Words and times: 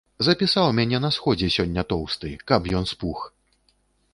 Запісаў 0.27 0.69
мяне 0.77 1.01
на 1.03 1.11
сходзе 1.17 1.49
сёння 1.57 1.81
тоўсты, 1.93 2.33
каб 2.53 2.61
ён 2.81 2.89
спух. 2.93 3.19